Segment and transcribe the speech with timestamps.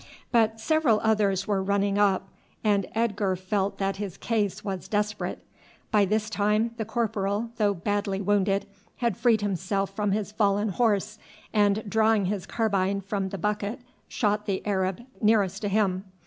[0.31, 2.27] But several others were running up,
[2.63, 5.45] and Edgar felt that his case was desperate.
[5.91, 11.19] By this time the corporal, though badly wounded, had freed himself from his fallen horse,
[11.53, 16.05] and drawing his carbine from the bucket shot the Arab nearest to him.